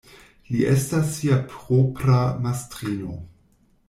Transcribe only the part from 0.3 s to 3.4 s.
Li estas sia propra mastrino.